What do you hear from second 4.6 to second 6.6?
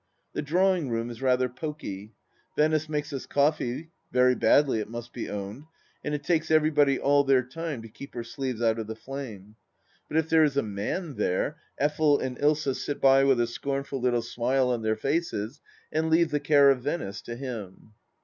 it must be owned, and it takes